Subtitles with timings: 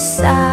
[0.00, 0.49] side.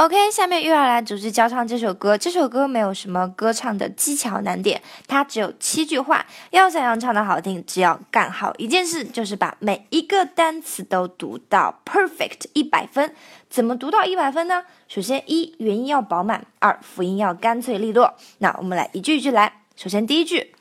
[0.00, 2.16] OK，下面又要来组织教唱这首歌。
[2.16, 6.24] 这首歌没有什么歌唱的技巧难点，它只有七句话。
[6.52, 13.14] 要想要唱的好听，只要干好一件事，就是把每一个单词都读到 perfect 一百分。
[13.50, 14.64] 怎么读到一百分呢？
[14.88, 18.14] 首先，一元音要饱满，二辅音要干脆利落。
[18.38, 19.52] 那我们来一句一句来。
[19.76, 20.54] 首先第一句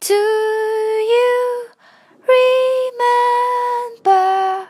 [0.00, 1.70] ，Do you
[4.02, 4.66] remember?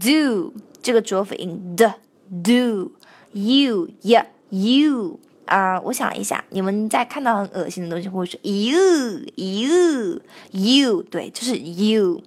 [0.00, 2.00] Do 这个浊辅音的。
[2.30, 2.92] Do
[3.32, 10.20] you yeah you 啊，我想一下，你们在看到很恶心的东西，会说 you you
[10.52, 12.22] you，对，就是 you。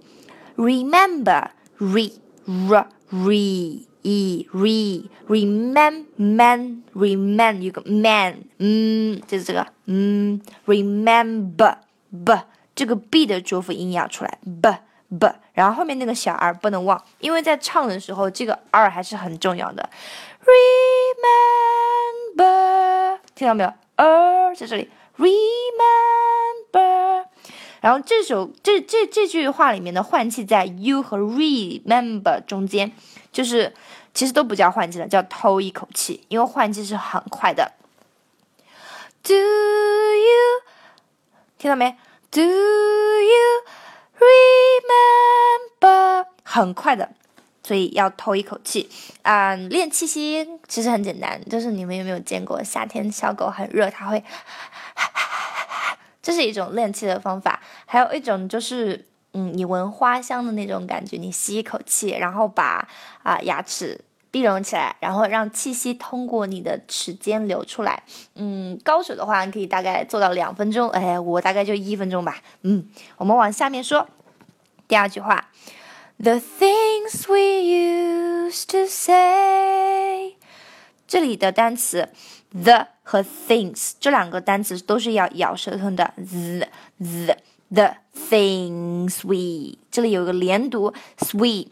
[0.58, 2.12] remember re
[2.46, 11.78] r re e re remember man remember 有个 man，嗯，就是这个，嗯，remember
[12.10, 12.40] b
[12.76, 14.76] 这个 b 的浊辅音要出来 b。
[15.20, 19.90] b，然后后面那个小 r 不能忘，因为在唱的时候，这个 r 还是很重要的。
[22.36, 24.90] Remember，听到没有？r 在这里。
[25.18, 27.26] Remember，
[27.80, 32.92] 然后这首这这这句话里面的换气在 you 和 remember 中间，
[33.32, 33.72] 就是
[34.16, 37.74] 其实都不叫换气了，叫偷一口气，因为换气是很快的。
[39.22, 40.64] Do you
[41.60, 41.96] 听到没
[42.32, 43.62] ？Do you
[45.82, 47.10] Remember，很快的，
[47.64, 48.90] 所以要透一口气
[49.24, 49.68] 嗯！
[49.70, 54.24] 练气息其实很简单，就是你们有没有见过夏天小狗很热，它会，
[56.22, 57.62] 这是一种练气的方法。
[57.86, 62.88] 还有一种就是，嗯，你闻花香的那种感觉，你吸一口气，然后把
[63.24, 64.00] 啊牙齿。
[64.32, 68.02] 闭拢起来，然后让气息通过你的齿间流出来。
[68.36, 72.42] 嗯，高手的话你可以大概做到两分钟，哎，我大概就一分钟吧。
[72.62, 72.88] 嗯，
[73.18, 74.08] 我们往下面说，
[74.88, 75.50] 第二句话
[76.18, 80.38] ，The things we used to say，
[81.06, 82.08] 这里的单词
[82.54, 86.68] the 和 things 这两个单词都是要咬舌头的，the
[87.00, 87.36] the
[87.70, 87.96] the
[88.30, 91.68] things we，这里有个连读，sweet。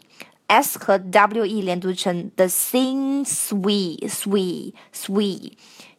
[0.50, 5.52] S 和 w e 连读成 the things we sweet sweet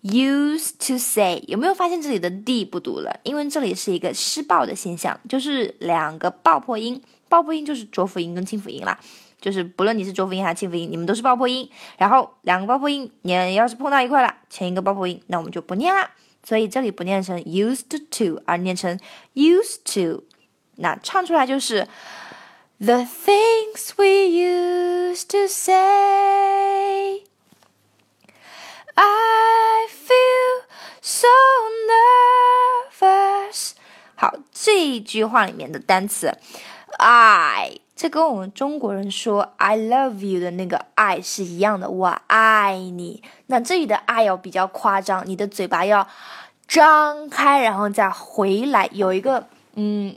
[0.04, 3.18] used to say，有没有发现这里的 d 不读了？
[3.24, 9.00] 因为这里是一个失爆的现象，就是两个爆破音，爆破音就是浊辅音跟清辅音啦，
[9.40, 11.70] 就是不论你是浊辅音还是清辅音，你们都是爆破音。
[11.98, 16.12] 然后两个爆破音，你要是碰到一块了，前一个爆破音，那我们就不念啦。
[16.44, 19.00] 所以这里不念成 used to，而念成
[19.34, 20.26] used to，
[20.76, 21.88] 那唱出来就是。
[22.84, 27.22] The things we used to say.
[28.96, 30.64] I feel
[31.00, 31.28] so
[33.00, 33.74] nervous.
[34.16, 36.36] 好，这一句话里面的单词
[36.98, 43.22] I，这跟我们中国人说 I love you 的那个爱是一样的，我爱你。
[43.46, 46.08] 那这里的爱要比较夸张，你的嘴巴要
[46.68, 50.16] 张开，然后再回来，有一个嗯。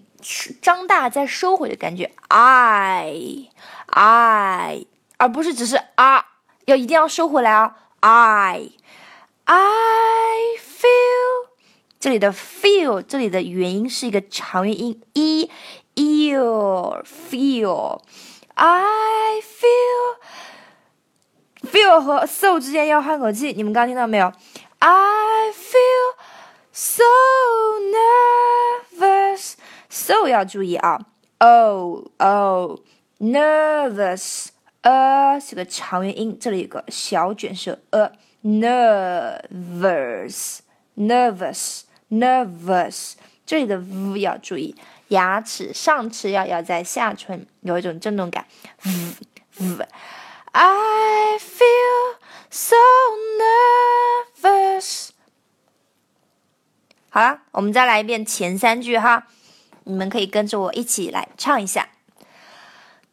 [0.62, 3.50] 张大再收回的感觉，I
[3.86, 4.86] I，
[5.18, 6.24] 而不是只是啊，
[6.64, 8.70] 要一定要收回来啊，I
[9.44, 9.54] I
[10.58, 11.48] feel，
[12.00, 15.50] 这里的 feel，这里的元音是一个长元音，e
[15.94, 18.84] feel feel，I
[19.42, 20.16] feel
[21.70, 24.32] feel 和 so 之间要换口气，你们刚刚听到没有
[24.78, 26.14] ？I feel
[26.72, 27.04] so
[28.98, 29.54] nervous。
[29.94, 30.98] So 要注意啊
[31.38, 32.80] ，o o
[33.20, 34.48] nervous
[34.82, 38.10] a 是个长元音，这里有个小卷舌 a
[38.42, 39.38] nervous
[40.96, 43.12] nervous nervous，
[43.46, 44.74] 这里的 v 要注意，
[45.08, 48.46] 牙齿上齿要咬在下唇，有一种震动感。
[48.82, 49.14] v
[49.76, 49.86] v
[50.50, 52.16] I feel
[52.50, 52.74] so
[54.42, 55.10] nervous。
[57.10, 59.28] 好了，我们再来一遍前三句哈。
[59.83, 61.89] 你们可以跟着我一起来唱一下。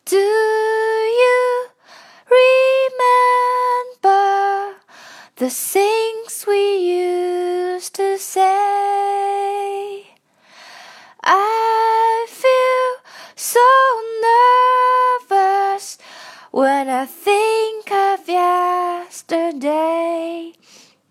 [0.04, 1.70] Do you
[4.02, 4.74] remember
[5.36, 10.06] the things we used to say?
[11.20, 13.00] I feel
[13.34, 13.60] so
[14.22, 15.98] nervous
[16.52, 18.28] When I think of
[19.10, 20.54] yesterday，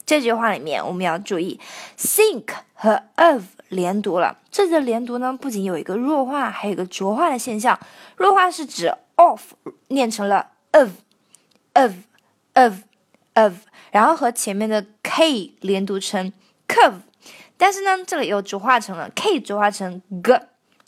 [0.04, 1.60] 这句话里面我们要注意，
[2.00, 2.46] think
[2.81, 4.39] 和 of 连读了。
[4.51, 7.79] 这里的连读呢，不仅有一个弱化，还有一个浊化的现象。
[8.17, 9.53] 弱化是指 of
[9.89, 11.93] 念成了 of，of，of，of，
[13.91, 16.33] 然后和前面的 k 连读成
[16.67, 17.03] cove，
[17.59, 20.41] 但是呢，这里又浊化成了 k 浊化成 g，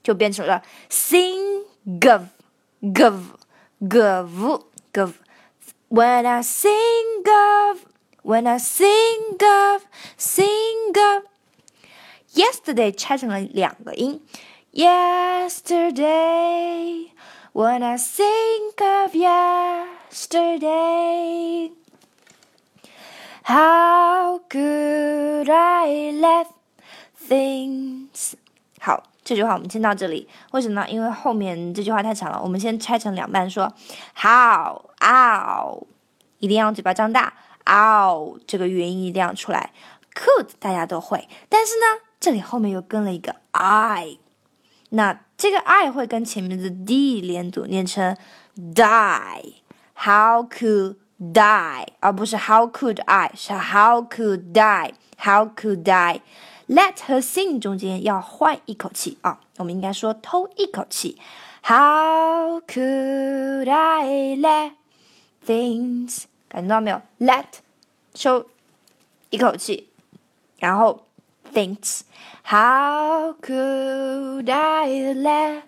[0.02, 1.64] 就变成了 sing
[2.00, 3.22] gov，gov。
[3.82, 4.62] Gov,
[4.92, 5.14] gov.
[5.88, 7.80] When I sing of,
[8.22, 9.82] when I sing of,
[10.16, 10.51] sing.
[12.71, 14.21] Yesterday 拆成了两个音。
[14.71, 15.97] Yesterday,
[17.51, 19.13] when I think of
[20.13, 20.61] yesterday,
[23.43, 26.47] how could I let
[27.27, 28.35] things
[28.79, 29.03] 好。
[29.25, 30.87] 这句话我们先到这里，为什么呢？
[30.89, 33.73] 因为后面这句话太长了，我们先拆成两半说。
[34.15, 35.83] How, ow，
[36.39, 37.33] 一定要嘴巴张大，
[37.65, 39.71] ow，这个元音一定要出来。
[40.14, 44.18] Could 大家都会，但是呢，这里后面又跟了一个 I，
[44.90, 48.16] 那这个 I 会跟前面的 D 连读，念成
[48.56, 49.54] die。
[50.04, 56.20] How could die，而不是 How could I，是 How could die，How could die。
[56.66, 61.18] Let her sing 中间要换一口气啊，我们应该说偷一口气。
[61.62, 64.72] How could I let
[65.46, 67.44] things 感觉到没有？Let
[68.14, 68.46] 收
[69.30, 69.91] 一口气，
[70.61, 71.05] 然后
[71.53, 75.63] things。How could I let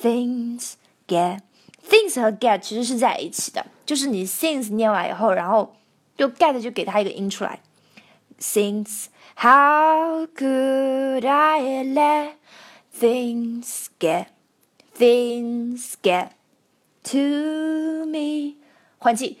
[0.00, 0.74] things
[1.08, 1.40] get
[1.88, 5.74] things 和 get 其实是在一起的，就是你 things 念完以后，然后
[6.16, 7.60] 就 get 就给它一个音出来，
[8.40, 12.34] things。How could I let
[12.96, 14.26] things get
[14.96, 16.28] things get
[17.10, 18.54] to me？
[18.98, 19.38] 换气，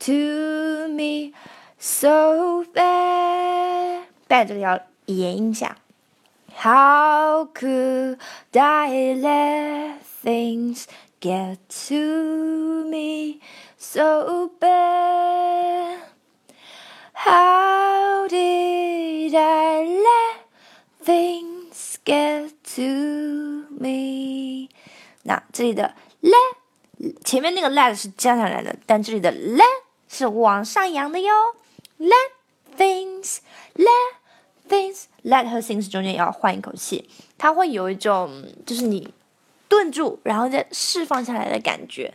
[0.00, 1.32] to me
[1.78, 3.83] so bad。
[4.28, 5.76] bad 这里要延音下。
[6.62, 8.18] How could
[8.52, 10.84] I let things
[11.20, 11.58] get
[11.88, 13.40] to me
[13.78, 15.98] so bad?
[17.12, 20.40] How did I let
[21.04, 24.68] things get to me？
[25.22, 26.56] 那这里的 let
[27.24, 29.62] 前面那个 let 是降下来的，但这里的 let
[30.08, 31.32] 是往上扬的哟。
[31.98, 32.30] Let
[32.75, 33.39] Things,
[33.75, 39.13] let things, let 和 things 中间要换一口气，它会有一种就是你
[39.67, 42.13] 顿住，然后再释放下来的感觉。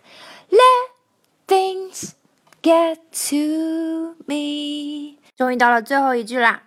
[0.50, 0.90] Let
[1.46, 2.12] things
[2.62, 2.98] Get
[3.30, 6.62] to me，终于到了最后一句啦。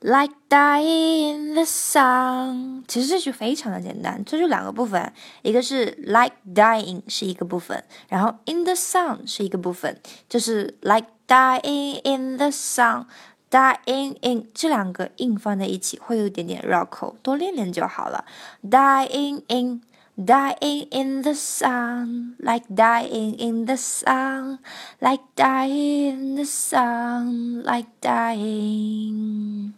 [0.00, 12.36] Like dying in the sun，其实这句非常的简单，这就两个部分，一个是 like dying 是一个部分，然后 in the sun 是一个部分，就是 like dying in
[12.36, 13.06] the sun
[13.50, 18.24] Dying in 这两个 in 放在一起会有一点点绕口，多练练就好了。
[18.62, 19.82] Dying in。
[20.20, 24.58] Dying in the sun, like dying in the sun,
[24.98, 29.74] like dying in the sun, like dying。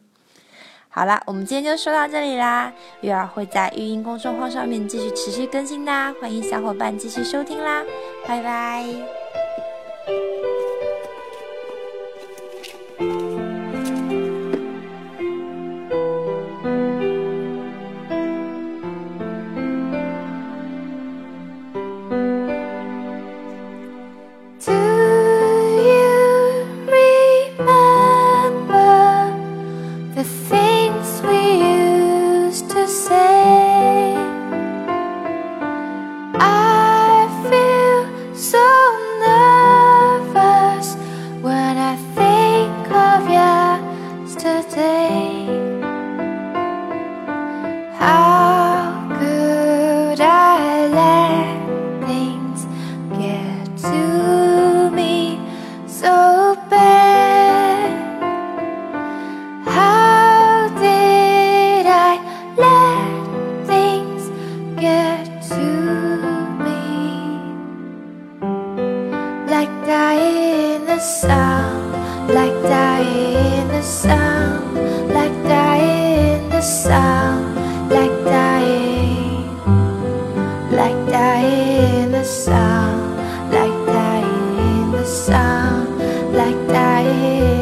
[0.88, 2.72] 好啦，我们今天就说到这里啦。
[3.02, 7.84] 月儿会在育音公众号上面继续持续更新的，欢迎小伙伴继续收听啦，
[8.26, 9.19] 拜拜。
[64.80, 65.60] get to
[66.64, 66.80] me
[69.46, 71.92] like dying the sound,
[72.28, 74.75] like dying the sound,
[75.12, 79.44] like dying the sound, like dying,
[80.72, 85.99] like dying the sound, like dying the sound,
[86.32, 87.59] like dying.